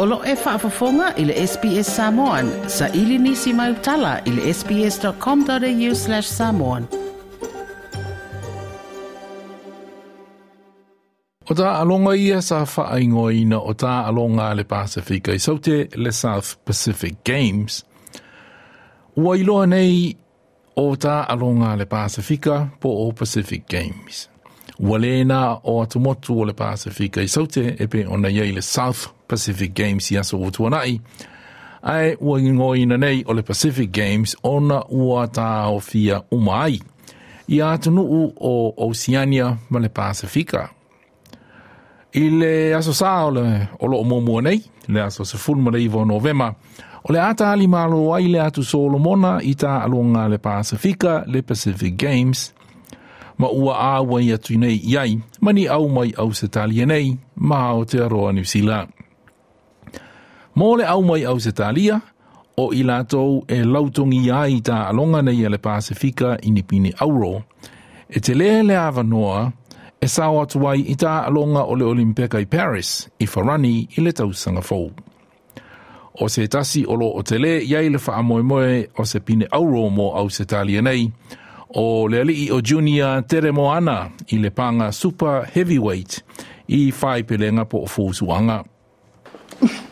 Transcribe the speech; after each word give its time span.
O 0.00 0.04
lo 0.06 0.20
e 0.24 0.34
whaafafonga 0.44 1.12
i 1.16 1.24
le 1.24 1.34
SPS 1.46 1.86
Samoan. 1.96 2.50
Sa 2.70 2.86
ili 2.94 3.18
nisi 3.18 3.52
mai 3.52 3.72
utala 3.72 4.20
i 4.24 4.30
le 4.30 4.54
sps.com.au 4.54 5.94
slash 5.98 6.28
samoan. 6.28 6.86
O 11.50 11.54
tā 11.56 11.72
alonga 11.80 12.12
ia 12.14 12.38
sa 12.44 12.60
whaaingoina 12.68 13.58
o 13.58 13.72
tā 13.74 13.96
alonga 14.12 14.50
le 14.54 14.62
Pasifika 14.68 15.34
i 15.34 15.40
saute 15.42 15.88
le 15.96 16.12
South 16.12 16.52
Pacific 16.68 17.16
Games. 17.24 17.80
Ua 19.18 19.34
iloa 19.40 19.66
nei 19.66 20.12
o 20.78 20.88
tā 20.94 21.18
alonga 21.26 21.74
le 21.80 21.88
Pasifika 21.90 22.62
po 22.84 22.94
o 23.02 23.08
Pacific 23.12 23.66
Games. 23.66 24.24
Ua 24.78 25.00
lēnā 25.02 25.42
o 25.62 25.80
atumotu 25.82 26.38
o 26.40 26.46
le 26.46 26.54
Pasifika 26.54 27.20
i 27.24 27.28
saute 27.32 27.72
e 27.74 27.88
pe 27.90 28.06
ona 28.06 28.30
iei 28.30 28.54
le 28.54 28.62
South 28.62 28.92
Pacific 28.98 29.16
Pacific 29.28 29.74
Games 29.74 30.10
i 30.10 30.16
aso 30.18 30.38
o 30.40 30.50
tuanai. 30.50 31.00
Ai, 31.82 32.16
ua 32.20 32.40
ingoina 32.40 32.96
nei 32.96 33.22
o 33.26 33.32
le 33.32 33.42
Pacific 33.42 33.90
Games 33.90 34.34
ona 34.42 34.82
ua 34.88 35.26
tā 35.26 35.68
o 35.70 35.78
fia 35.80 36.22
umai. 36.30 36.80
I 37.50 37.62
atunu 37.62 38.02
u 38.02 38.22
o 38.38 38.52
Oceania 38.88 39.52
ma 39.70 39.78
le 39.78 39.88
Pasifika. 39.88 40.66
I 42.18 42.28
le 42.30 42.52
aso 42.74 42.92
sā 42.92 43.12
o 43.28 43.30
le 43.30 43.44
o 43.78 43.86
lo 43.86 44.00
omomua 44.02 44.42
nei, 44.42 44.62
le 44.88 45.00
aso 45.02 45.24
se 45.24 45.36
fulma 45.38 45.70
le 45.70 45.80
Ivo 45.80 46.04
Novema, 46.04 46.48
o 47.04 47.12
le 47.12 47.20
ata 47.20 47.50
ali 47.52 47.66
malo 47.68 48.14
ai 48.14 48.26
le 48.28 48.40
atu 48.40 48.62
solo 48.64 48.98
mona 48.98 49.38
i 49.42 49.54
tā 49.54 49.80
alunga 49.84 50.26
le 50.28 50.38
Pasifika, 50.38 51.22
le 51.26 51.42
Pacific 51.42 51.94
Games, 51.96 52.52
ma 53.38 53.48
ua 53.52 53.76
awa 53.96 54.20
i 54.22 54.32
atu 54.32 54.58
nei 54.58 54.80
iai, 54.88 55.16
mani 55.40 55.68
au 55.68 55.88
mai 55.88 56.12
au 56.16 56.32
se 56.34 56.48
talia 56.48 56.84
nei, 56.86 57.16
ma 57.36 57.68
o 57.72 57.84
te 57.84 58.00
aroa 58.02 58.32
New 58.32 58.44
Zealand. 58.44 58.92
Mō 60.58 60.74
le 60.76 60.84
au 60.90 61.02
mai 61.06 61.24
au 61.30 61.38
se 61.38 61.52
tālia, 61.54 62.00
o 62.58 62.64
i 62.74 62.80
lātou 62.82 63.44
e 63.46 63.60
lautongi 63.62 64.24
ai 64.34 64.56
tā 64.66 64.80
alonga 64.90 65.20
nei 65.22 65.44
le 65.46 65.60
Pasifika 65.62 66.32
i 66.42 66.50
nipini 66.50 66.90
auro, 67.04 67.44
e 68.10 68.18
te 68.18 68.34
lea 68.34 68.64
le 68.66 68.74
awa 68.74 69.04
noa 69.06 69.44
e 70.02 70.08
sāo 70.10 70.40
atu 70.42 70.64
i 70.74 70.96
tā 70.98 71.12
alonga 71.28 71.62
o 71.70 71.76
le 71.78 71.86
Olimpeka 71.92 72.42
i 72.42 72.48
Paris 72.54 72.90
i 73.22 73.26
Farani 73.30 73.72
i 73.94 74.02
le 74.02 74.10
tausanga 74.18 74.64
fōu. 74.66 74.88
O 76.26 76.28
se 76.28 76.48
tasi 76.50 76.82
olo 76.90 77.12
o 77.14 77.22
te 77.22 77.38
le, 77.38 77.54
iai 77.62 77.92
le 77.94 78.00
wha 78.02 78.18
moe 78.26 78.42
moe 78.42 78.88
o 78.98 79.04
se 79.06 79.20
pine 79.22 79.46
auro 79.54 79.84
mo 79.94 80.08
au 80.18 80.26
se 80.28 80.42
tālia 80.44 80.82
nei, 80.82 81.06
o 81.78 81.86
le 82.08 82.24
alii 82.26 82.48
o 82.50 82.58
junior 82.60 83.22
Tere 83.30 83.52
Moana 83.54 84.00
i 84.34 84.40
le 84.42 84.50
panga 84.50 84.90
Super 84.90 85.46
Heavyweight 85.54 86.18
i 86.74 86.88
whaipelenga 86.90 87.68
po 87.70 87.84
o 87.86 87.92
fōsuanga. 87.94 88.64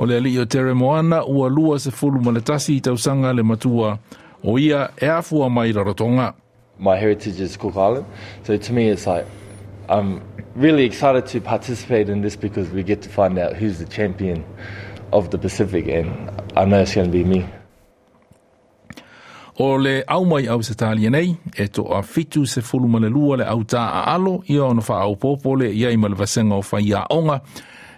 o 0.00 0.04
le 0.06 0.16
ali 0.16 0.46
tere 0.46 0.74
moana 0.74 1.24
ua 1.26 1.48
lua 1.48 1.78
se 1.78 1.90
fulu 1.90 2.20
ma 2.24 2.32
i 2.72 2.80
tausanga 2.80 3.30
le 3.36 3.42
matua 3.42 3.98
o 4.44 4.58
ia 4.58 4.88
e 4.96 5.06
afua 5.06 5.48
mai 5.50 5.72
rarotonga. 5.72 6.34
My 6.78 6.96
heritage 6.96 7.40
is 7.40 7.56
Cook 7.58 7.74
Island, 7.76 8.06
so 8.44 8.56
to 8.56 8.72
me 8.72 8.88
it's 8.92 9.06
like 9.06 9.26
I'm 9.90 10.20
really 10.56 10.84
excited 10.86 11.26
to 11.32 11.40
participate 11.42 12.08
in 12.12 12.22
this 12.22 12.36
because 12.36 12.70
we 12.74 12.82
get 12.82 13.02
to 13.02 13.08
find 13.10 13.38
out 13.38 13.56
who's 13.62 13.78
the 13.78 13.84
champion 13.96 14.42
of 15.12 15.28
the 15.30 15.36
Pacific 15.38 15.86
and 15.88 16.08
I 16.56 16.64
know 16.64 16.80
it's 16.82 16.94
going 16.94 17.12
to 17.12 17.18
be 17.18 17.24
me. 17.24 17.44
O 19.58 19.66
le 19.76 20.02
au 20.08 20.24
mai 20.24 20.46
au 20.48 20.62
se 20.62 20.74
tali 20.74 21.10
nei, 21.12 21.36
e 21.58 21.66
to 21.66 21.82
a 21.82 22.00
fitu 22.02 22.46
se 22.46 22.60
fulu 22.62 22.88
ma 22.88 22.98
le 22.98 23.08
lua 23.08 23.44
au 23.50 23.62
ta 23.64 23.78
a 23.90 24.14
alo, 24.14 24.42
ia 24.46 24.64
ono 24.64 24.80
wha 24.88 25.00
au 25.02 25.16
popole, 25.16 25.68
ia 25.74 25.90
i 25.90 25.96
malvasenga 25.96 26.54
o 26.54 26.62
whai 26.70 26.92
a 26.92 27.02
onga, 27.10 27.40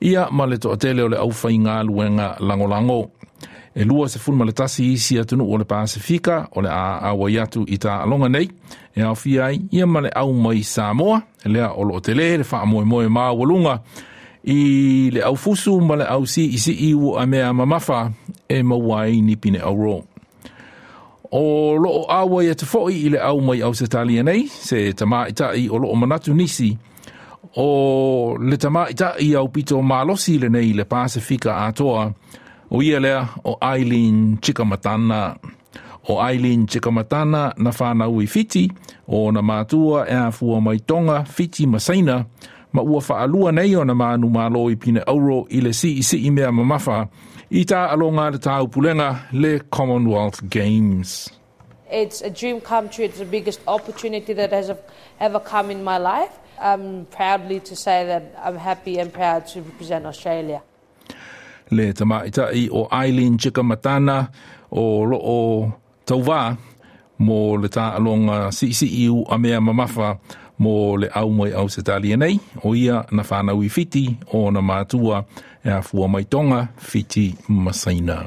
ia 0.00 0.28
ma 0.30 0.44
le 0.46 0.56
toa 0.58 0.76
tele 0.76 1.02
o 1.02 1.08
le 1.08 1.18
aufai 1.18 1.56
ngā 1.58 1.80
luenga 1.88 2.36
langolango. 2.40 3.10
E 3.74 3.84
lua 3.84 4.08
se 4.08 4.18
funma 4.18 4.44
le 4.44 4.52
tasi 4.52 4.92
isi 4.92 5.18
atu 5.20 5.36
o 5.42 5.56
le 5.56 5.64
Pasifika 5.64 6.48
ole 6.56 6.68
a 6.70 6.98
awayatu 7.10 7.60
yatu 7.60 7.74
i 7.74 7.78
ta 7.78 8.02
alonga 8.02 8.28
nei. 8.28 8.48
E 8.94 9.02
au 9.02 9.14
fiai 9.16 9.60
ia 9.70 9.86
ma 9.86 10.00
au 10.16 10.32
mai 10.32 10.62
Samoa, 10.62 11.22
e 11.46 11.48
lea 11.48 11.72
o 11.72 11.82
lo 11.84 11.94
o 11.94 12.00
tele, 12.00 12.36
le 12.36 12.44
wha 12.52 12.64
moe 12.66 12.84
moe 12.84 13.06
mā 13.08 13.30
walunga. 13.38 13.74
I 14.46 15.10
le 15.14 15.20
au 15.22 15.36
fusu 15.36 15.80
ma 15.80 15.94
au 16.04 16.26
si 16.26 16.44
isi 16.46 16.72
i 16.90 16.94
u 16.94 17.14
a 17.16 17.26
mea 17.26 17.52
mamafa 17.52 18.12
e 18.48 18.62
mawai 18.62 19.20
ni 19.22 19.36
pine 19.36 19.58
au 19.58 19.76
rō. 19.76 19.96
O 21.30 21.42
loo 21.76 22.04
awa 22.08 22.44
ia 22.44 22.54
te 22.54 22.66
i 22.90 23.08
le 23.10 23.18
au 23.20 23.40
mai 23.40 23.62
au 23.62 23.74
se 23.74 23.86
talia 23.86 24.22
nei, 24.22 24.46
se 24.48 24.90
tamā 24.96 25.26
i 25.56 25.68
o 25.68 25.76
loo 25.78 25.94
manatu 25.94 26.34
nisi, 26.34 26.78
o 27.60 28.34
le 28.36 28.56
tama 28.62 28.86
ita 28.90 29.10
i 29.20 29.32
au 29.34 29.48
pito 29.54 29.82
malosi 29.90 30.34
le 30.42 30.48
nei 30.54 30.70
le 30.78 30.84
Pasifika 30.92 31.52
atoa 31.66 32.04
o 32.74 32.82
ia 32.88 32.98
lea 33.04 33.20
o 33.44 33.52
Aileen 33.70 34.18
Chikamatana. 34.42 35.20
O 36.10 36.20
Aileen 36.28 36.62
Chikamatana 36.70 37.42
na 37.62 37.70
whana 37.80 38.06
ui 38.14 38.26
fiti 38.34 38.64
o 39.08 39.18
na 39.34 39.40
mātua 39.48 39.98
e 40.10 40.14
a 40.26 40.30
fua 40.36 40.58
mai 40.66 40.78
tonga 40.88 41.18
fiti 41.36 41.64
masaina 41.72 42.16
ma 42.74 42.80
ua 42.90 43.00
whaalua 43.06 43.50
nei 43.58 43.74
o 43.74 43.82
na 43.88 43.94
manu 44.02 44.26
malo 44.38 44.62
i 44.72 44.76
pina 44.82 45.00
auro 45.12 45.38
i 45.50 45.58
le 45.64 45.72
si 45.80 45.90
i 45.98 46.02
si 46.08 46.16
i 46.26 46.30
mea 46.36 46.52
mamafa 46.58 46.98
i 47.58 47.64
tā 47.70 47.80
alonga 47.94 48.26
le 48.32 48.38
tau 48.46 48.66
pulenga 48.74 49.10
le 49.42 49.52
Commonwealth 49.76 50.40
Games. 50.56 51.10
It's 51.90 52.20
a 52.22 52.30
dream 52.30 52.60
come 52.60 52.88
true. 52.88 53.06
It's 53.06 53.18
the 53.18 53.24
biggest 53.24 53.60
opportunity 53.66 54.32
that 54.34 54.52
has 54.52 54.70
ever 55.18 55.40
come 55.40 55.72
in 55.72 55.82
my 55.82 55.98
life. 55.98 56.36
I'm 56.60 57.06
proudly 57.06 57.60
to 57.60 57.76
say 57.76 58.06
that 58.06 58.22
I'm 58.44 58.56
happy 58.56 58.98
and 58.98 59.12
proud 59.12 59.46
to 59.48 59.62
represent 59.62 60.06
Australia. 60.06 60.60
Le 61.70 61.92
tamaitai 61.92 62.68
o 62.72 62.88
Aileen 62.90 63.38
Chikamatana 63.38 64.28
o 64.72 65.04
Lo'o 65.04 65.72
Tauwā 66.06 66.56
mō 67.20 67.62
le 67.62 67.68
tāalonga 67.68 68.48
CCU 68.50 69.24
a 69.28 69.38
mea 69.38 69.60
mamafa 69.60 70.18
mō 70.60 70.98
le 71.00 71.08
au 71.14 71.30
mai 71.30 71.52
au 71.52 71.68
se 71.68 71.82
tālia 71.82 72.16
nei 72.16 72.38
o 72.64 72.74
ia 72.74 73.04
na 73.12 73.22
whānau 73.22 73.60
i 73.62 73.68
fiti 73.68 74.08
o 74.32 74.48
na 74.50 74.60
mātua 74.62 75.22
e 75.64 75.70
a 75.70 75.82
fua 75.82 76.08
mai 76.08 76.24
tonga 76.24 76.66
fiti 76.78 77.34
masaina. 77.48 78.22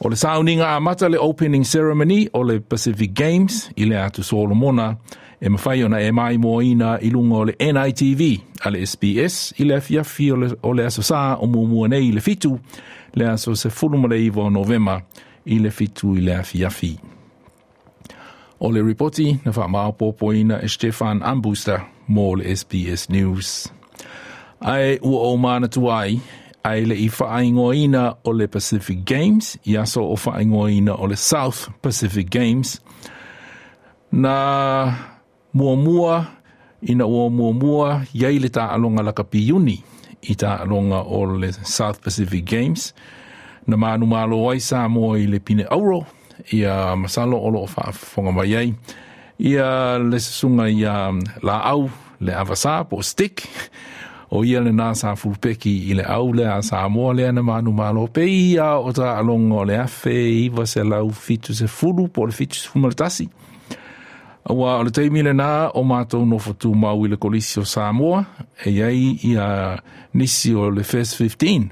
O 0.00 0.08
le 0.08 0.16
sauninga 0.16 0.74
a 0.76 0.80
mata 0.80 1.08
le 1.12 1.18
opening 1.18 1.62
ceremony 1.64 2.28
o 2.32 2.40
le 2.40 2.58
Pacific 2.60 3.12
Games 3.12 3.68
i 3.76 3.84
le 3.84 4.00
atu 4.00 4.22
Solomona 4.24 4.94
e 4.94 5.29
E 5.42 5.48
mawhai 5.48 5.82
ona 5.86 5.98
e 6.04 6.10
mai 6.12 6.36
mō 6.36 6.58
ina 6.66 6.98
i 7.00 7.08
lunga 7.14 7.36
o 7.40 7.44
le 7.48 7.54
NITV, 7.72 8.26
a 8.60 8.68
le 8.74 8.82
SBS, 8.86 9.38
i 9.58 9.64
le 9.64 9.74
afiafi 9.78 10.26
o 10.32 10.36
le, 10.36 10.50
o 10.68 10.74
le 10.76 10.84
aso 10.84 11.00
sā 11.06 11.38
o 11.40 11.46
mua 11.48 11.64
mua 11.68 11.86
nei 11.88 12.10
le 12.12 12.20
fitu, 12.20 12.50
le 13.16 13.28
aso 13.30 13.54
se 13.56 13.70
fulumale 13.72 14.18
i 14.20 14.28
vō 14.30 14.50
novema 14.52 14.98
i 15.48 15.56
le 15.64 15.70
fitu 15.72 16.12
i 16.20 16.24
le 16.26 16.34
afiafi. 16.36 16.92
O 18.60 18.68
le 18.68 18.82
ripoti 18.84 19.30
na 19.46 19.54
wha 19.56 19.68
maopōpō 19.72 20.34
ina 20.42 20.58
e 20.60 20.68
Stefan 20.68 21.22
Ambuster 21.24 21.80
mō 22.12 22.26
le 22.42 22.52
SBS 22.52 23.06
News. 23.08 23.70
Ai 24.60 24.98
ua 25.00 25.22
o 25.30 25.36
mana 25.40 25.70
tuai, 25.72 26.18
ai 26.68 26.84
le 26.84 26.98
i 27.00 27.08
whaingoina 27.16 28.10
o 28.28 28.34
le 28.36 28.46
Pacific 28.52 29.06
Games, 29.08 29.54
i 29.64 29.78
aso 29.80 30.04
o 30.04 30.20
whaingoina 30.20 30.98
o 31.00 31.08
le 31.08 31.16
South 31.16 31.70
Pacific 31.80 32.28
Games, 32.28 32.76
na 34.12 34.36
mua 35.52 35.74
mua, 35.76 36.24
ina 36.82 37.06
ua 37.06 37.28
mua 37.30 37.52
mua, 37.52 38.00
iei 38.14 38.38
le 38.38 38.48
tā 38.52 38.68
alonga 38.74 39.02
laka 39.02 39.24
pi 39.26 39.46
uni, 39.52 39.76
i 40.30 40.34
tā 40.38 40.54
alonga 40.64 41.00
o 41.08 41.24
le 41.38 41.52
South 41.52 42.00
Pacific 42.04 42.44
Games, 42.50 42.92
na 43.66 43.76
manu 43.76 44.06
malo 44.06 44.44
ai 44.50 44.60
sa 44.62 44.86
mo 44.88 45.14
i 45.18 45.26
le 45.26 45.40
pine 45.40 45.66
auro, 45.70 46.04
i 46.54 46.62
a 46.64 46.94
masalo 46.96 47.36
olo 47.38 47.64
o 47.66 47.68
wha 47.76 47.90
whonga 47.90 48.32
mai 48.34 48.54
ei, 48.56 48.74
i 49.38 49.56
a 49.56 49.98
le 49.98 50.18
sunga 50.20 50.68
i 50.70 50.84
a 50.84 50.94
la 51.42 51.58
au, 51.72 51.90
le 52.20 52.34
avasa 52.36 52.82
po 52.88 53.02
stick, 53.02 53.46
o 54.32 54.44
ia 54.46 54.60
le 54.62 54.70
nasa 54.70 55.10
sa 55.10 55.14
fulpeki 55.18 55.74
i 55.90 55.94
le 55.98 56.04
au 56.06 56.30
le 56.32 56.44
a 56.46 56.60
sa 56.62 56.84
mua 56.88 57.12
lea 57.16 57.32
na 57.34 57.42
manu 57.42 57.72
malo 57.74 58.06
pe 58.14 58.22
i 58.22 58.56
a 58.62 58.76
o 58.78 58.92
ta 58.94 59.16
alonga 59.18 59.54
o 59.60 59.64
le 59.66 59.76
afe, 59.82 60.14
i 60.44 60.48
va 60.54 60.64
se 60.70 60.84
lau 60.86 61.10
fitu 61.10 61.50
se 61.58 61.66
fulu 61.66 62.06
po 62.14 62.26
le 62.28 62.32
fitu 62.32 62.54
se 62.60 62.68
fumaratasi, 62.70 63.26
Ua 64.50 64.74
ole 64.82 64.90
teimi 64.90 65.22
le 65.22 65.32
nā 65.36 65.70
o 65.78 65.82
mātou 65.86 66.24
no 66.26 66.38
fatu 66.42 66.72
mau 66.74 67.04
le 67.06 67.16
kolisi 67.22 67.60
o 67.60 67.64
Samoa, 67.64 68.22
e 68.66 68.72
iai 68.74 69.02
i 69.28 69.34
a 69.38 69.48
nisi 70.18 70.50
o 70.58 70.70
le 70.74 70.82
first 70.84 71.16
15 71.18 71.68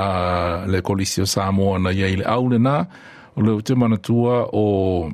a 0.00 0.64
le 0.70 0.80
kolisi 0.86 1.20
o 1.24 1.26
Samoa 1.28 1.78
na 1.78 1.92
iai 1.92 2.16
le 2.22 2.26
au 2.30 2.48
le 2.48 2.58
nā, 2.60 2.76
o 3.36 3.44
le 3.44 3.58
te 3.62 3.74
manatua 3.76 4.44
o 4.56 5.10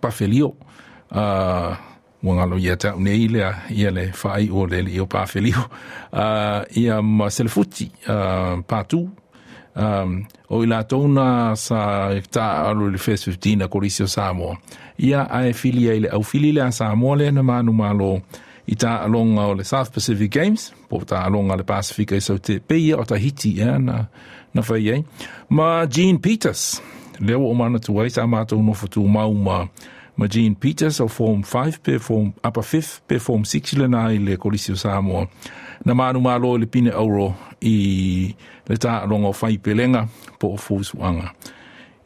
Pafelio, 0.00 0.52
a 1.10 1.24
mua 2.22 2.38
ngalo 2.38 2.56
tau 2.80 3.00
ne 3.02 3.16
i 3.18 3.26
le 3.28 3.50
i 3.74 3.82
a 3.86 3.90
le 3.90 4.06
whai 4.22 4.46
o 4.50 4.66
le 4.70 4.82
li 4.86 5.00
o 5.02 5.06
Pafelio, 5.06 5.66
a 6.12 6.62
ia 6.76 6.98
a 6.98 7.02
ma 7.02 7.30
selefuti, 7.30 7.90
a 8.06 8.60
pātū, 8.62 9.08
um, 9.76 10.22
o 10.48 10.62
i 10.62 10.66
latou 10.68 11.08
na 11.10 11.54
sa 11.58 11.80
e 12.14 12.20
tā 12.32 12.44
alu 12.68 12.90
le 12.92 12.98
fes 13.00 13.24
15 13.26 13.64
a 13.64 13.68
kolisi 13.72 14.04
o 14.04 14.08
Samoa. 14.10 14.56
Ia 14.98 15.24
ae 15.32 15.52
fili 15.56 15.88
ai 15.90 16.00
le 16.04 16.08
aufili 16.10 16.48
fili 16.50 16.58
le 16.58 16.66
a 16.66 16.70
Samoa 16.72 17.16
le 17.18 17.30
na 17.32 17.42
manumālo 17.42 18.14
i 18.66 18.76
taaloga 18.78 19.48
o 19.50 19.54
le 19.58 19.64
South 19.64 19.90
Pacific 19.94 20.30
Games, 20.32 20.68
po 20.88 21.00
taaloga 21.00 21.26
alonga 21.26 21.56
le 21.56 21.64
Pasifika 21.64 22.16
i 22.16 22.20
saute 22.20 22.58
te 22.58 22.58
peia 22.60 23.00
o 23.00 23.04
Tahiti 23.04 23.54
ia 23.58 23.78
na, 23.78 24.02
na 24.54 24.62
whai 24.68 24.90
ei. 24.94 25.04
Ma 25.50 25.84
jean 25.88 26.20
Peters, 26.20 26.80
leo 27.20 27.48
o 27.48 27.54
manatu 27.54 27.98
ai 28.00 28.10
sa 28.10 28.26
matou 28.26 28.62
nofo 28.62 28.86
tumau 28.88 29.34
ma 29.34 29.64
ma 30.16 30.26
Jean 30.28 30.54
Peters 30.54 31.00
o 31.00 31.08
Form 31.08 31.42
5 31.42 31.78
pe 31.82 31.98
Form 31.98 32.32
Upper 32.46 32.62
5 32.62 33.00
pe 33.06 33.18
Form 33.18 33.42
6 33.44 33.76
le 33.78 33.88
na 33.88 34.08
le 34.08 34.36
Kolisio 34.36 34.76
Samoa. 34.76 35.26
Na 35.84 35.94
manu 35.94 36.20
malo 36.20 36.58
le 36.58 36.66
pine 36.66 36.90
auro 36.90 37.32
i 37.62 38.34
le 38.68 38.76
ta 38.76 39.04
longa 39.06 39.28
o 39.28 39.32
fai 39.32 39.58
pelenga 39.58 40.06
po 40.38 40.52
o 40.54 40.56
fūsuanga. 40.56 41.30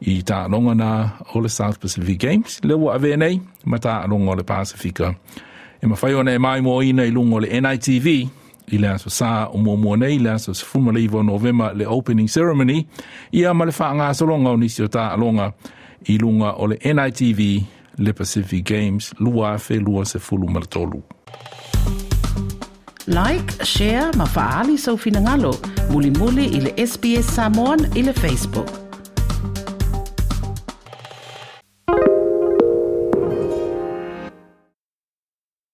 I 0.01 0.21
ta 0.23 0.45
longa 0.47 0.75
na 0.75 0.91
o 1.35 1.39
le 1.39 1.49
South 1.49 1.79
Pacific 1.81 2.19
Games 2.19 2.61
le 2.63 2.73
ua 2.75 2.95
ave 2.95 3.15
nei 3.17 3.41
ma 3.65 3.77
ta 3.79 4.05
longa 4.07 4.31
o 4.31 4.35
le 4.39 4.43
Pacifica. 4.43 5.13
E 5.83 5.87
ma 5.87 5.95
fai 5.95 6.13
ona 6.15 6.31
e 6.31 6.37
mai 6.39 6.61
mo 6.61 6.79
i 6.81 6.89
i 6.91 7.11
lungo 7.11 7.39
le 7.39 7.49
NITV 7.61 8.07
i 8.71 8.77
le 8.79 8.87
aso 8.87 9.09
sā 9.11 9.47
o 9.51 9.57
mo 9.57 9.75
mua 9.75 9.95
nei, 9.97 10.17
le 10.19 10.29
aso 10.31 10.53
sifuma 10.53 10.91
le 10.91 11.05
novema 11.23 11.71
le 11.73 11.85
opening 11.85 12.27
ceremony, 12.27 12.87
ia 13.31 13.53
ma 13.53 13.63
le 13.65 13.71
wha 13.71 13.91
ngā 13.95 14.09
salonga 14.13 14.49
o 14.51 14.57
nisi 14.57 14.83
o 14.83 14.87
tā 14.87 15.11
alonga 15.15 15.51
i 16.05 16.17
lunga 16.17 16.51
o 16.59 16.65
le 16.67 16.75
NITV 16.83 17.63
le 17.97 18.13
Pacific 18.13 18.63
Games 18.65 19.13
luafe 19.19 19.77
lua 19.79 20.05
se 20.05 20.19
fulu 20.19 20.49
maratolu. 20.49 21.03
Like, 23.07 23.63
share, 23.65 24.11
ma 24.17 24.25
faali 24.25 24.77
sau 24.77 24.97
finangalo, 24.97 25.53
muli 25.91 26.11
muli 26.11 26.45
ile 26.45 26.87
SBS 26.87 27.35
Samoan 27.35 27.79
ile 27.97 28.13
Facebook. 28.13 28.86